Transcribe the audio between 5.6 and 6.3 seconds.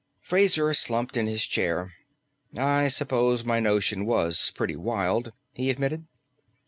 admitted.